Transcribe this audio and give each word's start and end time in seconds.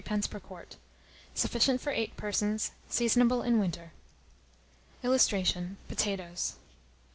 per 0.03 0.39
quart. 0.39 0.77
Sufficient 1.35 1.79
for 1.79 1.91
8 1.91 2.17
persons. 2.17 2.71
Seasonable 2.89 3.43
in 3.43 3.59
winter. 3.59 3.91
[Illustration: 5.03 5.77
POTATOES. 5.89 6.55